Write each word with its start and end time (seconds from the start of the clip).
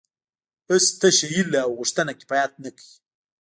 هسې 0.69 0.91
تشه 1.01 1.27
هیله 1.33 1.59
او 1.65 1.71
غوښتنه 1.79 2.11
کفایت 2.19 2.51
نه 2.63 2.69
کوي 2.77 2.93